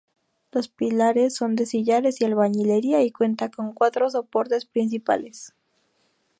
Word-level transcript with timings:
Los 0.51 0.67
pilares 0.67 1.35
son 1.35 1.55
de 1.55 1.67
sillares 1.67 2.21
y 2.21 2.25
albañilería 2.25 3.03
y 3.03 3.11
cuenta 3.11 3.51
con 3.51 3.71
cuatro 3.71 4.09
soportes 4.09 4.65
principales. 4.65 5.53